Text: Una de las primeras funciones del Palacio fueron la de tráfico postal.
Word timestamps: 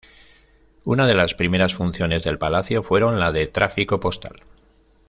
Una 0.83 1.05
de 1.05 1.13
las 1.13 1.35
primeras 1.35 1.75
funciones 1.75 2.23
del 2.23 2.39
Palacio 2.39 2.81
fueron 2.81 3.19
la 3.19 3.31
de 3.31 3.45
tráfico 3.45 3.99
postal. 3.99 4.41